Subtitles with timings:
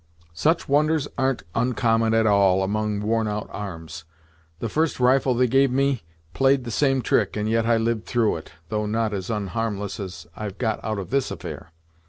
[0.33, 4.03] "Such wonders ar'n't oncommon, at all, among worn out arms.
[4.57, 6.01] The first rifle they gave me
[6.33, 10.25] play'd the same trick, and yet I liv'd through it, though not as onharmless as
[10.35, 11.71] I've got out of this affair.